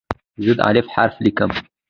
[0.43, 1.51] زه د "الف" حرف لیکم.